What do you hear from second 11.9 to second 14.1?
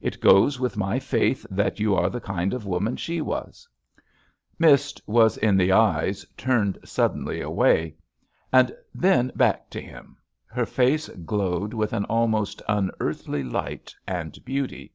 an almost unearthly light